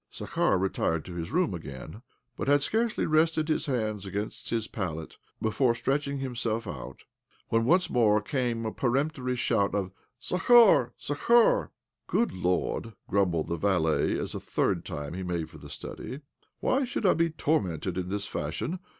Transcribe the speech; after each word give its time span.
Zakhar 0.11 0.57
retired 0.57 1.05
to 1.05 1.13
his 1.13 1.29
room 1.31 1.53
again, 1.53 2.01
but 2.35 2.47
had 2.47 2.63
scarcely 2.63 3.05
rested 3.05 3.47
his 3.49 3.67
hands 3.67 4.03
against 4.03 4.49
his 4.49 4.67
pallet 4.67 5.17
before 5.39 5.75
stretching 5.75 6.17
himself 6.17 6.65
out, 6.65 7.03
when 7.49 7.65
once 7.65 7.87
more 7.87 8.15
there 8.19 8.23
came 8.23 8.65
a 8.65 8.71
peremptory 8.71 9.35
shout 9.35 9.75
of 9.75 9.91
"Zakhar! 10.19 10.93
Zakhar!"" 10.99 11.69
Good 12.17 12.31
Lord!" 12.31 12.93
grumbled 13.11 13.47
the 13.47 13.57
valet 13.57 14.17
as 14.17 14.33
a 14.33 14.39
third 14.39 14.85
time 14.85 15.13
he 15.13 15.21
made 15.21 15.51
for 15.51 15.59
the 15.59 15.69
study." 15.69 16.21
Whjy 16.63 16.87
should 16.87 17.05
I 17.05 17.13
be 17.13 17.29
tormented 17.29 17.95
in 17.95 18.09
this 18.09 18.25
fashion? 18.25 18.79